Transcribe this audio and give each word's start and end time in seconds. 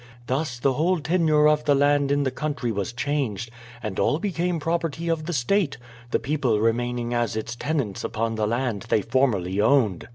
Thus 0.25 0.57
the 0.57 0.73
whole 0.73 0.99
tenure 0.99 1.47
of 1.47 1.65
the 1.65 1.75
land 1.75 2.11
in 2.11 2.23
the 2.23 2.31
country 2.31 2.71
was 2.71 2.91
changed, 2.91 3.51
and 3.83 3.99
all 3.99 4.17
became 4.17 4.57
the 4.57 4.63
property 4.63 5.09
of 5.09 5.27
the 5.27 5.31
state, 5.31 5.77
the 6.09 6.17
people 6.17 6.59
remaining 6.59 7.13
as 7.13 7.35
its 7.35 7.55
tenants 7.55 8.03
upon 8.03 8.33
the 8.33 8.47
land 8.47 8.87
they 8.89 9.03
formerly 9.03 9.61
owned. 9.61 10.07